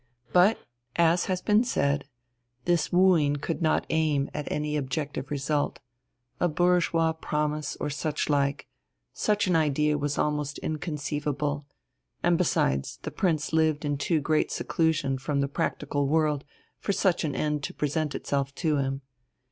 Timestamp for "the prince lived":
13.03-13.85